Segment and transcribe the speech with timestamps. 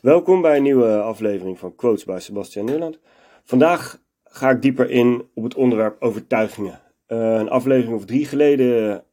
[0.00, 2.98] Welkom bij een nieuwe aflevering van Quotes bij Sebastian Nederland.
[3.44, 6.80] Vandaag ga ik dieper in op het onderwerp overtuigingen.
[7.08, 9.04] Uh, een aflevering of drie geleden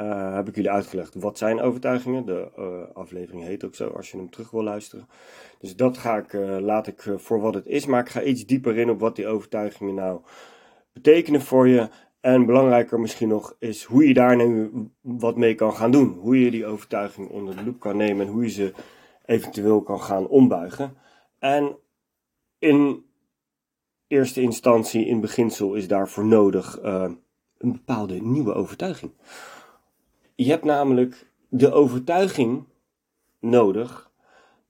[0.00, 2.26] uh, heb ik jullie uitgelegd wat zijn overtuigingen.
[2.26, 5.08] De uh, aflevering heet ook zo als je hem terug wil luisteren.
[5.58, 8.76] Dus dat ga ik, laat ik voor wat het is, maar ik ga iets dieper
[8.78, 10.20] in op wat die overtuigingen nou
[10.92, 11.88] betekenen voor je.
[12.20, 16.16] En belangrijker misschien nog is hoe je daar nu wat mee kan gaan doen.
[16.20, 18.72] Hoe je die overtuiging onder de loep kan nemen en hoe je ze
[19.26, 20.96] eventueel kan gaan ombuigen.
[21.38, 21.76] En
[22.58, 23.04] in
[24.06, 27.10] eerste instantie, in beginsel, is daarvoor nodig uh,
[27.58, 29.12] een bepaalde nieuwe overtuiging.
[30.34, 32.64] Je hebt namelijk de overtuiging
[33.40, 34.10] nodig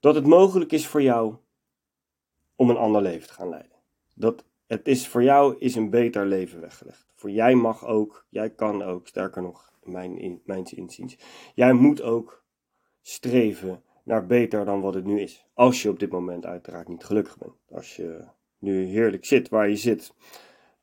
[0.00, 1.34] dat het mogelijk is voor jou
[2.56, 3.76] om een ander leven te gaan leiden.
[4.14, 7.06] Dat het is voor jou is een beter leven weggelegd.
[7.14, 11.18] Voor jij mag ook, jij kan ook, sterker nog, mijn, in, mijn inziens,
[11.54, 12.44] jij moet ook
[13.02, 15.46] streven naar beter dan wat het nu is.
[15.54, 17.52] Als je op dit moment uiteraard niet gelukkig bent.
[17.70, 18.24] Als je
[18.58, 20.14] nu heerlijk zit waar je zit,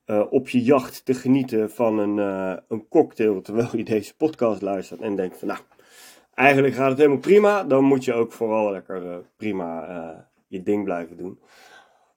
[0.05, 4.61] uh, op je jacht te genieten van een, uh, een cocktail terwijl je deze podcast
[4.61, 5.59] luistert en denkt van nou,
[6.33, 10.83] eigenlijk gaat het helemaal prima, dan moet je ook vooral lekker uh, prima je ding
[10.83, 11.39] blijven doen.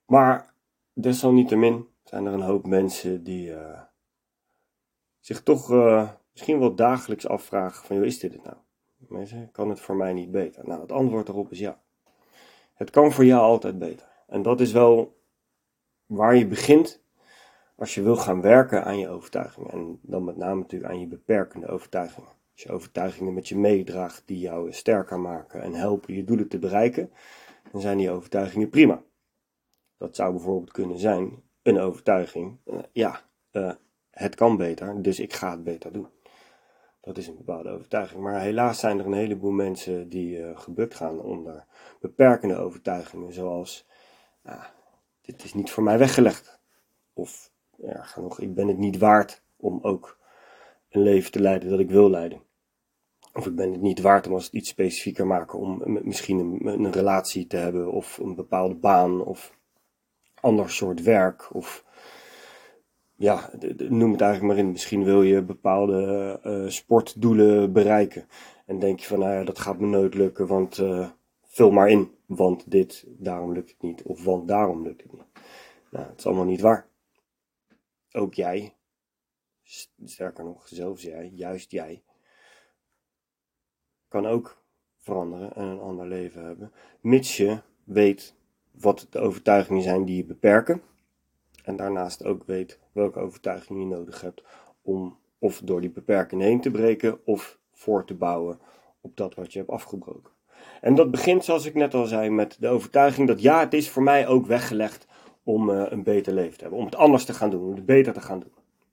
[0.06, 0.54] Maar
[0.92, 3.52] desalniettemin zijn er een hoop mensen die
[5.20, 5.68] zich toch
[6.32, 8.56] misschien wel dagelijks afvragen van hoe is dit het nou?
[9.52, 10.66] Kan het voor mij niet beter?
[10.66, 11.80] Nou, het antwoord daarop is ja.
[12.74, 14.06] Het kan voor jou altijd beter.
[14.26, 15.20] En dat is wel
[16.06, 17.02] waar je begint
[17.76, 19.70] als je wil gaan werken aan je overtuigingen.
[19.70, 22.28] En dan met name natuurlijk aan je beperkende overtuigingen.
[22.52, 26.58] Als je overtuigingen met je meedraagt die jou sterker maken en helpen je doelen te
[26.58, 27.10] bereiken,
[27.72, 29.02] dan zijn die overtuigingen prima.
[29.98, 32.58] Dat zou bijvoorbeeld kunnen zijn een overtuiging.
[32.64, 33.20] Uh, ja,
[33.52, 33.72] uh,
[34.10, 36.08] het kan beter, dus ik ga het beter doen.
[37.06, 38.22] Dat is een bepaalde overtuiging.
[38.22, 41.64] Maar helaas zijn er een heleboel mensen die uh, gebukt gaan onder
[42.00, 43.86] beperkende overtuigingen, zoals
[44.46, 44.64] uh,
[45.20, 46.60] dit is niet voor mij weggelegd.
[47.12, 50.18] Of ja, genoeg, ik ben het niet waard om ook
[50.88, 52.42] een leven te leiden dat ik wil leiden.
[53.32, 56.66] Of ik ben het niet waard om als het iets specifieker maken om misschien een,
[56.66, 59.58] een relatie te hebben of een bepaalde baan of
[60.34, 61.84] ander soort werk of
[63.16, 64.70] ja, noem het eigenlijk maar in.
[64.70, 68.28] Misschien wil je bepaalde uh, sportdoelen bereiken.
[68.66, 71.10] En denk je van, nou ja, dat gaat me nooit lukken, want uh,
[71.42, 72.14] vul maar in.
[72.26, 74.02] Want dit, daarom lukt het niet.
[74.02, 75.26] Of want daarom lukt het niet.
[75.90, 76.88] Nou, het is allemaal niet waar.
[78.12, 78.76] Ook jij,
[80.04, 82.02] sterker nog, zelfs jij, juist jij,
[84.08, 84.64] kan ook
[84.96, 86.72] veranderen en een ander leven hebben.
[87.00, 88.34] Mits je weet
[88.70, 90.82] wat de overtuigingen zijn die je beperken
[91.66, 94.42] en daarnaast ook weet welke overtuiging je nodig hebt
[94.82, 98.58] om of door die beperking heen te breken of voor te bouwen
[99.00, 100.32] op dat wat je hebt afgebroken.
[100.80, 103.90] En dat begint, zoals ik net al zei, met de overtuiging dat ja, het is
[103.90, 105.06] voor mij ook weggelegd
[105.42, 106.78] om uh, een beter leven te hebben.
[106.78, 108.52] Om het anders te gaan doen, om het beter te gaan doen.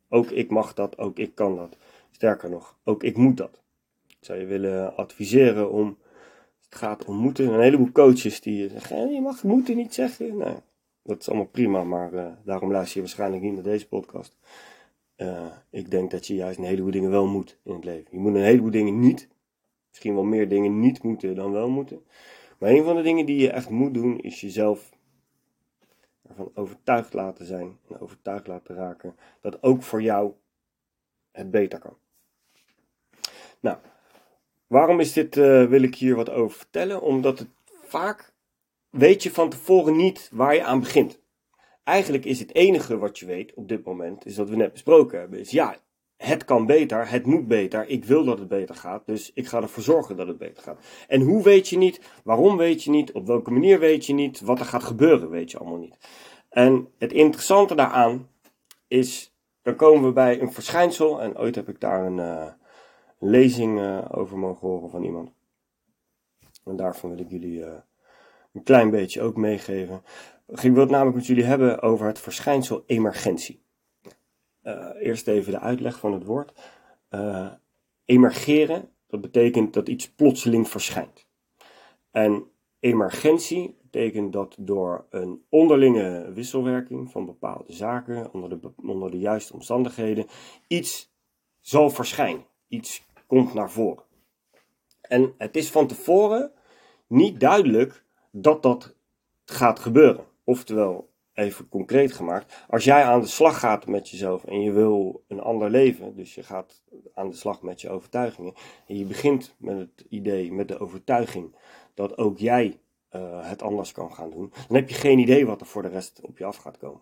[0.09, 1.78] Ook ik mag dat, ook ik kan dat.
[2.12, 3.62] Sterker nog, ook ik moet dat.
[4.07, 5.97] Ik zou je willen adviseren om,
[6.66, 10.38] het gaat om moeten, een heleboel coaches die zeggen, je mag moeten niet zeggen.
[10.38, 10.56] Nee,
[11.03, 14.38] dat is allemaal prima, maar uh, daarom luister je waarschijnlijk niet naar deze podcast.
[15.18, 18.08] Uh, ik denk dat je juist een heleboel dingen wel moet in het leven.
[18.12, 19.30] Je moet een heleboel dingen niet,
[19.90, 22.06] misschien wel meer dingen niet moeten dan wel moeten.
[22.58, 24.92] Maar een van de dingen die je echt moet doen, is jezelf
[26.28, 30.34] ervan overtuigd laten zijn en overtuigd laten raken dat ook voor jou
[31.31, 31.97] het beter kan.
[33.59, 33.78] Nou,
[34.68, 37.02] waarom is dit, uh, wil ik hier wat over vertellen?
[37.02, 37.50] Omdat het
[37.84, 38.32] vaak
[38.94, 41.22] weet je van tevoren niet waar je aan begint.
[41.84, 45.20] Eigenlijk is het enige wat je weet op dit moment, is wat we net besproken
[45.20, 45.78] hebben, is ja,
[46.18, 49.62] het kan beter, het moet beter, ik wil dat het beter gaat, dus ik ga
[49.62, 50.80] ervoor zorgen dat het beter gaat.
[51.08, 54.40] En hoe weet je niet, waarom weet je niet, op welke manier weet je niet,
[54.40, 55.98] wat er gaat gebeuren weet je allemaal niet.
[56.50, 58.30] En het interessante daaraan
[58.88, 62.48] is, dan komen we bij een verschijnsel, en ooit heb ik daar een, uh,
[63.20, 65.31] lezing uh, over mogen horen van iemand.
[66.66, 67.74] En daarvan wil ik jullie uh,
[68.53, 70.03] een klein beetje ook meegeven.
[70.47, 73.61] Ik wil het namelijk met jullie hebben over het verschijnsel emergentie.
[74.63, 76.53] Uh, eerst even de uitleg van het woord.
[77.09, 77.51] Uh,
[78.05, 81.27] emergeren, dat betekent dat iets plotseling verschijnt.
[82.11, 89.19] En emergentie betekent dat door een onderlinge wisselwerking van bepaalde zaken, onder de, onder de
[89.19, 90.25] juiste omstandigheden,
[90.67, 91.13] iets
[91.59, 92.45] zal verschijnen.
[92.67, 94.03] Iets komt naar voren.
[95.01, 96.51] En het is van tevoren
[97.07, 98.02] niet duidelijk
[98.35, 98.95] dat dat
[99.45, 100.25] gaat gebeuren.
[100.44, 105.24] Oftewel, even concreet gemaakt, als jij aan de slag gaat met jezelf en je wil
[105.27, 106.83] een ander leven, dus je gaat
[107.13, 108.53] aan de slag met je overtuigingen,
[108.88, 111.56] en je begint met het idee, met de overtuiging
[111.94, 115.62] dat ook jij eh, het anders kan gaan doen, dan heb je geen idee wat
[115.62, 117.01] er voor de rest op je af gaat komen.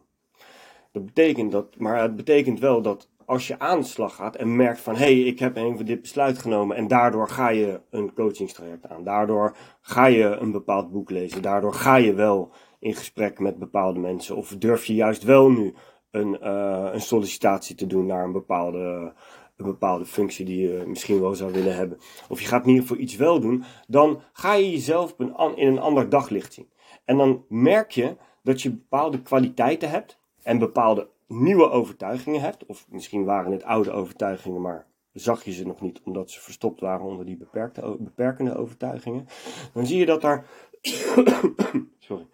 [0.91, 4.55] Dat betekent dat, maar het betekent wel dat als je aan de slag gaat en
[4.55, 8.13] merkt van hé, hey, ik heb even dit besluit genomen en daardoor ga je een
[8.13, 13.39] coachingstraject aan, daardoor ga je een bepaald boek lezen, daardoor ga je wel in gesprek
[13.39, 15.73] met bepaalde mensen of durf je juist wel nu
[16.11, 19.13] een, uh, een sollicitatie te doen naar een bepaalde,
[19.57, 21.97] een bepaalde functie die je misschien wel zou willen hebben.
[22.29, 25.79] Of je gaat in ieder geval iets wel doen, dan ga je jezelf in een
[25.79, 26.69] ander daglicht zien.
[27.05, 32.85] En dan merk je dat je bepaalde kwaliteiten hebt en bepaalde nieuwe overtuigingen hebt, of
[32.89, 37.05] misschien waren het oude overtuigingen, maar zag je ze nog niet omdat ze verstopt waren
[37.05, 39.27] onder die beperkte, beperkende overtuigingen,
[39.73, 40.45] dan zie je dat daar,
[41.99, 42.27] sorry,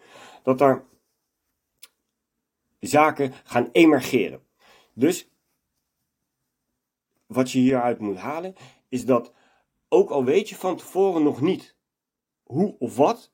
[0.44, 0.84] dat daar
[2.80, 4.42] zaken gaan emergeren.
[4.94, 5.30] Dus
[7.26, 8.56] wat je hieruit moet halen,
[8.90, 9.34] is dat
[9.90, 11.76] ook al weet je van tevoren nog niet
[12.44, 13.32] hoe of wat,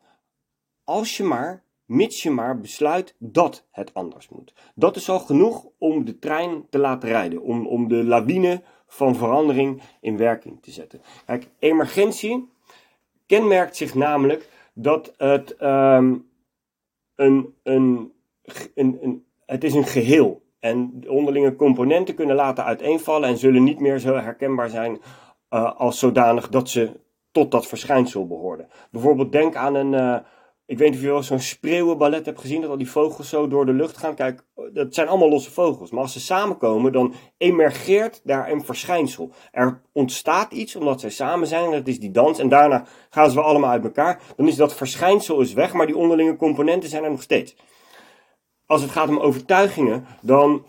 [0.84, 4.54] als je maar mits je maar besluit dat het anders moet.
[4.76, 9.16] Dat is al genoeg om de trein te laten rijden, om, om de lawine van
[9.16, 11.02] verandering in werking te zetten.
[11.26, 12.50] Kijk, emergentie
[13.26, 16.30] kenmerkt zich namelijk dat het um,
[17.16, 18.14] een, een,
[18.76, 20.42] een, een, het is een geheel.
[20.60, 25.02] En de onderlinge componenten kunnen laten uiteenvallen en zullen niet meer zo herkenbaar zijn
[25.50, 27.00] uh, als zodanig dat ze
[27.32, 28.70] tot dat verschijnsel behoorden.
[28.92, 30.18] Bijvoorbeeld denk aan een, uh,
[30.66, 33.48] ik weet niet of je wel zo'n spreeuwenballet hebt gezien, dat al die vogels zo
[33.48, 34.16] door de lucht gaan.
[34.16, 35.92] Kijk, dat zijn allemaal losse vogels.
[35.92, 39.32] Maar als ze samenkomen, dan emergeert daar een verschijnsel.
[39.52, 42.40] Er ontstaat iets omdat zij samen zijn, dat is die dans.
[42.40, 44.22] En daarna gaan ze allemaal uit elkaar.
[44.36, 47.56] Dan is dat verschijnsel is weg, maar die onderlinge componenten zijn er nog steeds.
[48.66, 50.66] Als het gaat om overtuigingen, dan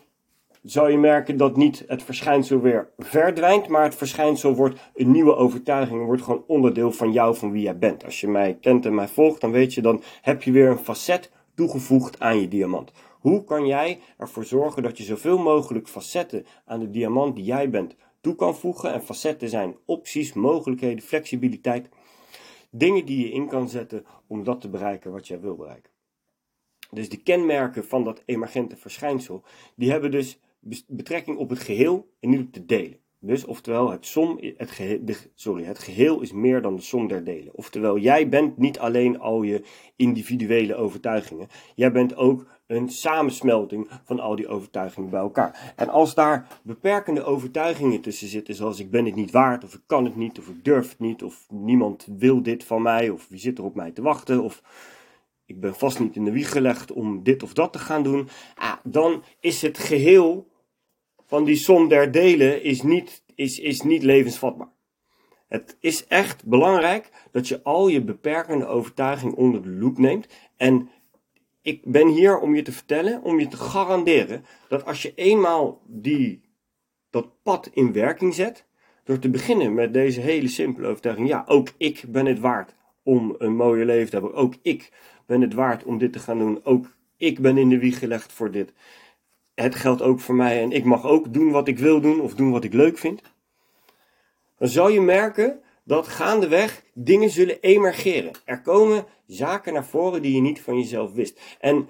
[0.64, 5.34] zal je merken dat niet het verschijnsel weer verdwijnt, maar het verschijnsel wordt een nieuwe
[5.36, 8.04] overtuiging, wordt gewoon onderdeel van jou, van wie jij bent.
[8.04, 10.78] Als je mij kent en mij volgt, dan weet je, dan heb je weer een
[10.78, 12.92] facet toegevoegd aan je diamant.
[13.20, 17.70] Hoe kan jij ervoor zorgen dat je zoveel mogelijk facetten aan de diamant die jij
[17.70, 18.92] bent toe kan voegen?
[18.92, 21.88] En facetten zijn opties, mogelijkheden, flexibiliteit.
[22.70, 25.92] Dingen die je in kan zetten om dat te bereiken wat jij wil bereiken.
[26.90, 29.42] Dus de kenmerken van dat emergente verschijnsel,
[29.76, 30.38] die hebben dus
[30.86, 33.02] betrekking op het geheel en niet op de delen.
[33.26, 35.00] Dus oftewel, het, som, het, geheel,
[35.34, 37.54] sorry, het geheel is meer dan de som der delen.
[37.54, 39.64] Oftewel, jij bent niet alleen al je
[39.96, 41.48] individuele overtuigingen.
[41.74, 45.72] Jij bent ook een samensmelting van al die overtuigingen bij elkaar.
[45.76, 49.82] En als daar beperkende overtuigingen tussen zitten, zoals ik ben het niet waard, of ik
[49.86, 53.28] kan het niet, of ik durf het niet, of niemand wil dit van mij, of
[53.28, 54.62] wie zit er op mij te wachten, of
[55.46, 58.28] ik ben vast niet in de wieg gelegd om dit of dat te gaan doen,
[58.54, 60.52] ah, dan is het geheel
[61.26, 64.72] van die som der delen is niet, is, is niet levensvatbaar.
[65.48, 70.26] Het is echt belangrijk dat je al je beperkende overtuiging onder de loep neemt.
[70.56, 70.90] En
[71.62, 75.82] ik ben hier om je te vertellen, om je te garanderen dat als je eenmaal
[75.86, 76.40] die,
[77.10, 78.66] dat pad in werking zet,
[79.04, 83.34] door te beginnen met deze hele simpele overtuiging, ja, ook ik ben het waard om
[83.38, 84.34] een mooie leven te hebben.
[84.34, 84.92] Ook ik
[85.26, 86.64] ben het waard om dit te gaan doen.
[86.64, 88.72] Ook ik ben in de wieg gelegd voor dit
[89.54, 92.34] het geldt ook voor mij en ik mag ook doen wat ik wil doen of
[92.34, 93.22] doen wat ik leuk vind.
[94.58, 98.32] Dan zal je merken dat gaandeweg dingen zullen emergeren.
[98.44, 101.40] Er komen zaken naar voren die je niet van jezelf wist.
[101.60, 101.88] En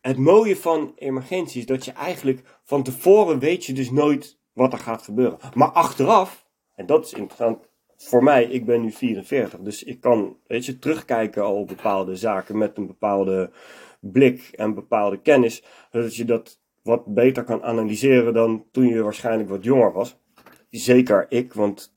[0.00, 4.72] het mooie van emergentie is dat je eigenlijk van tevoren weet je dus nooit wat
[4.72, 5.38] er gaat gebeuren.
[5.54, 10.36] Maar achteraf, en dat is interessant voor mij, ik ben nu 44, dus ik kan,
[10.46, 13.50] weet je, terugkijken al op bepaalde zaken met een bepaalde
[14.00, 19.48] blik en bepaalde kennis, zodat je dat wat beter kan analyseren dan toen je waarschijnlijk
[19.48, 20.18] wat jonger was.
[20.70, 21.94] Zeker ik, want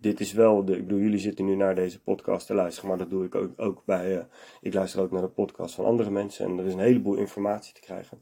[0.00, 2.98] dit is wel, de, ik bedoel, jullie zitten nu naar deze podcast te luisteren, maar
[2.98, 4.22] dat doe ik ook, ook bij, uh,
[4.60, 7.74] ik luister ook naar de podcast van andere mensen en er is een heleboel informatie
[7.74, 8.20] te krijgen.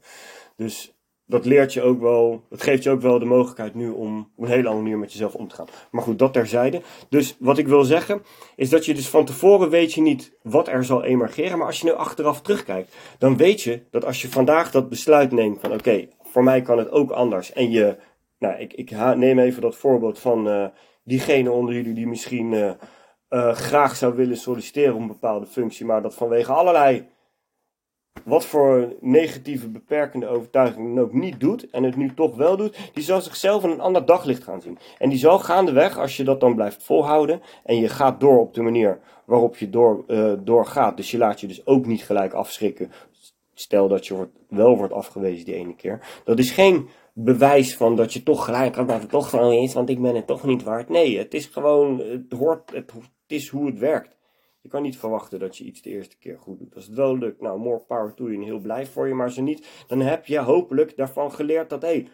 [0.55, 0.96] Dus
[1.27, 4.43] dat leert je ook wel, dat geeft je ook wel de mogelijkheid nu om op
[4.43, 5.67] een hele andere manier met jezelf om te gaan.
[5.91, 6.81] Maar goed, dat terzijde.
[7.09, 8.21] Dus wat ik wil zeggen,
[8.55, 11.57] is dat je dus van tevoren weet je niet wat er zal emergeren.
[11.57, 15.31] Maar als je nu achteraf terugkijkt, dan weet je dat als je vandaag dat besluit
[15.31, 17.53] neemt van oké, voor mij kan het ook anders.
[17.53, 17.97] En je,
[18.39, 20.65] nou, ik, ik neem even dat voorbeeld van uh,
[21.03, 22.71] diegene onder jullie die misschien uh,
[23.29, 27.07] uh, graag zou willen solliciteren op een bepaalde functie, maar dat vanwege allerlei
[28.23, 33.03] wat voor negatieve beperkende overtuigingen ook niet doet en het nu toch wel doet, die
[33.03, 34.77] zal zichzelf in een ander daglicht gaan zien.
[34.97, 38.53] En die zal gaandeweg, als je dat dan blijft volhouden en je gaat door op
[38.53, 42.33] de manier waarop je door, uh, doorgaat, dus je laat je dus ook niet gelijk
[42.33, 42.91] afschrikken.
[43.53, 46.21] Stel dat je wordt, wel wordt afgewezen die ene keer.
[46.23, 49.73] Dat is geen bewijs van dat je toch gelijk had, dat het toch gewoon is,
[49.73, 50.89] want ik ben het toch niet waard.
[50.89, 52.93] Nee, het is gewoon, het hoort, het
[53.27, 54.16] is hoe het werkt.
[54.67, 56.75] Je kan niet verwachten dat je iets de eerste keer goed doet.
[56.75, 59.13] Als het wel lukt, nou, more power to you en heel blij voor je.
[59.13, 62.07] Maar het niet, dan heb je hopelijk daarvan geleerd dat, hé, hey,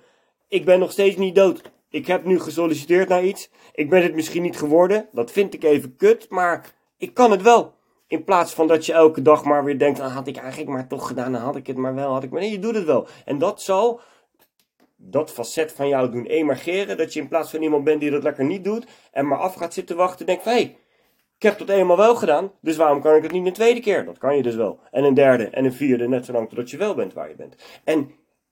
[0.47, 1.61] ik ben nog steeds niet dood.
[1.89, 3.49] Ik heb nu gesolliciteerd naar iets.
[3.73, 5.07] Ik ben het misschien niet geworden.
[5.11, 7.73] Dat vind ik even kut, maar ik kan het wel.
[8.07, 10.87] In plaats van dat je elke dag maar weer denkt, ah, had ik eigenlijk maar
[10.87, 12.41] toch gedaan, dan had ik het maar wel, had ik maar...
[12.41, 13.07] Nee, je doet het wel.
[13.25, 14.01] En dat zal
[14.95, 16.97] dat facet van jou doen emergeren.
[16.97, 19.53] Dat je in plaats van iemand bent die dat lekker niet doet en maar af
[19.53, 20.77] gaat zitten wachten, denkt hé, hey,
[21.43, 24.05] ik heb dat eenmaal wel gedaan, dus waarom kan ik het niet een tweede keer?
[24.05, 24.79] Dat kan je dus wel.
[24.91, 27.55] En een derde en een vierde, net zolang totdat je wel bent waar je bent.
[27.83, 28.11] En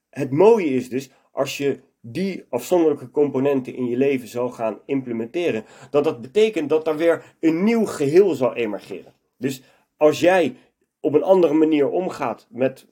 [0.10, 5.66] het mooie is dus, als je die afzonderlijke componenten in je leven zal gaan implementeren,
[5.90, 9.14] dat dat betekent dat er weer een nieuw geheel zal emergeren.
[9.38, 9.64] Dus
[9.98, 10.56] als jij
[11.00, 12.88] op een andere manier omgaat met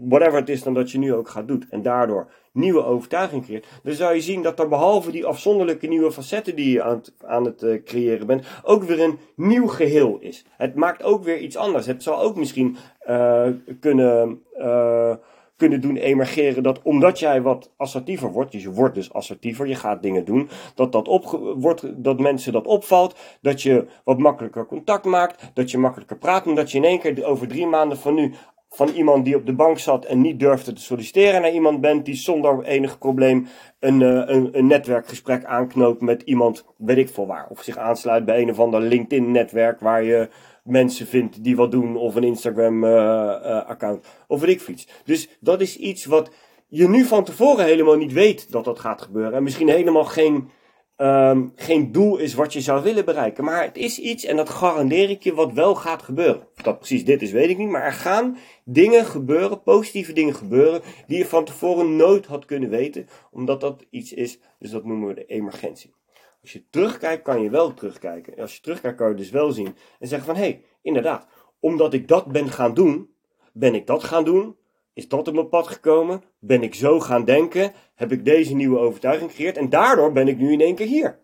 [0.00, 1.64] whatever het is dan dat je nu ook gaat doen.
[1.70, 3.66] En daardoor nieuwe overtuiging creëert.
[3.82, 7.12] Dan zou je zien dat er behalve die afzonderlijke nieuwe facetten die je aan het,
[7.26, 10.44] aan het uh, creëren bent, ook weer een nieuw geheel is.
[10.56, 11.86] Het maakt ook weer iets anders.
[11.86, 12.76] Het zal ook misschien
[13.08, 13.46] uh,
[13.80, 15.14] kunnen, uh,
[15.56, 19.74] kunnen doen emergeren dat omdat jij wat assertiever wordt, dus je wordt dus assertiever, je
[19.74, 24.66] gaat dingen doen, dat, dat, op, wordt, dat mensen dat opvalt, dat je wat makkelijker
[24.66, 27.98] contact maakt, dat je makkelijker praat en dat je in één keer over drie maanden
[27.98, 28.34] van nu
[28.74, 32.04] van iemand die op de bank zat en niet durfde te solliciteren naar iemand bent
[32.04, 33.46] die zonder enig probleem
[33.80, 37.46] een, uh, een, een, netwerkgesprek aanknoopt met iemand, weet ik veel waar.
[37.48, 40.28] Of zich aansluit bij een of ander LinkedIn-netwerk waar je
[40.64, 44.88] mensen vindt die wat doen, of een Instagram-account, uh, uh, of weet ik veel iets.
[45.04, 46.30] Dus dat is iets wat
[46.68, 49.32] je nu van tevoren helemaal niet weet dat dat gaat gebeuren.
[49.34, 50.48] En misschien helemaal geen
[50.96, 53.44] um, geen doel is wat je zou willen bereiken.
[53.44, 56.48] Maar het is iets, en dat garandeer ik je, wat wel gaat gebeuren.
[56.56, 57.68] Of dat precies dit is, weet ik niet.
[57.68, 62.70] Maar er gaan dingen gebeuren, positieve dingen gebeuren, die je van tevoren nooit had kunnen
[62.70, 63.06] weten.
[63.30, 65.94] Omdat dat iets is, dus dat noemen we de emergentie.
[66.42, 68.36] Als je terugkijkt, kan je wel terugkijken.
[68.38, 69.76] Als je terugkijkt, kan je dus wel zien.
[69.98, 71.26] En zeggen van, hé, hey, inderdaad,
[71.60, 73.10] omdat ik dat ben gaan doen,
[73.52, 74.56] ben ik dat gaan doen.
[74.94, 76.22] Is dat op mijn pad gekomen?
[76.38, 77.72] Ben ik zo gaan denken?
[77.94, 79.56] Heb ik deze nieuwe overtuiging gecreëerd?
[79.56, 81.18] En daardoor ben ik nu in één keer hier.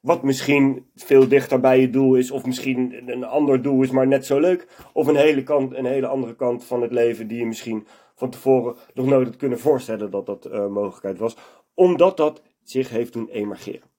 [0.00, 4.06] Wat misschien veel dichter bij je doel is, of misschien een ander doel is, maar
[4.06, 4.66] net zo leuk.
[4.92, 8.30] Of een hele, kant, een hele andere kant van het leven die je misschien van
[8.30, 11.36] tevoren nog nooit had kunnen voorstellen dat dat uh, mogelijkheid was.
[11.74, 13.90] Omdat dat zich heeft doen emergeren.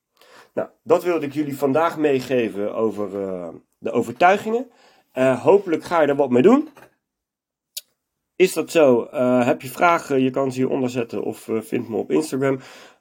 [0.53, 4.67] Nou, dat wilde ik jullie vandaag meegeven over uh, de overtuigingen.
[5.13, 6.69] Uh, hopelijk ga je er wat mee doen.
[8.35, 9.07] Is dat zo?
[9.13, 10.21] Uh, heb je vragen?
[10.21, 12.59] Je kan ze hieronder zetten of uh, vind me op Instagram.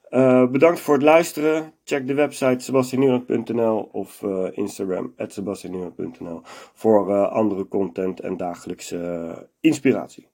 [0.09, 1.73] Uh, bedankt voor het luisteren.
[1.83, 6.41] Check de website sebastiannuland.nl of Instagram sebastiannuland.nl
[6.73, 10.32] voor andere content en dagelijkse inspiratie.